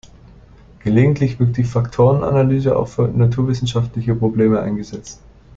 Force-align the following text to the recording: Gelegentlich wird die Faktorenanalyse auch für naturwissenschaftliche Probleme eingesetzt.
Gelegentlich 0.79 1.39
wird 1.39 1.57
die 1.57 1.63
Faktorenanalyse 1.63 2.75
auch 2.75 2.87
für 2.87 3.07
naturwissenschaftliche 3.07 4.15
Probleme 4.15 4.59
eingesetzt. 4.59 5.21